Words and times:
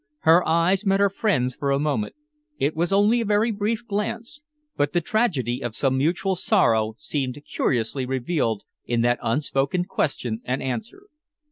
Her 0.21 0.43
eyes 0.47 0.83
met 0.83 0.99
her 0.99 1.11
friend's 1.11 1.53
for 1.53 1.69
a 1.69 1.77
moment 1.77 2.15
it 2.57 2.75
was 2.75 2.91
only 2.91 3.21
a 3.21 3.25
very 3.25 3.51
brief 3.51 3.85
glance, 3.85 4.41
but 4.75 4.93
the 4.93 4.99
tragedy 5.01 5.61
of 5.61 5.75
some 5.75 5.95
mutual 5.95 6.35
sorrow 6.35 6.95
seemed 6.97 7.39
curiously 7.45 8.07
revealed 8.07 8.63
in 8.83 9.01
that 9.01 9.19
unspoken 9.21 9.85
question 9.85 10.41
and 10.43 10.63
answer. 10.63 11.03